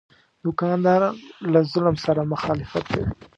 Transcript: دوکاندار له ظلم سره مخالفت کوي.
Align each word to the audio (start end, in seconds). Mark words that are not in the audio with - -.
دوکاندار 0.43 1.01
له 1.51 1.59
ظلم 1.71 1.95
سره 2.05 2.21
مخالفت 2.33 2.83
کوي. 2.91 3.07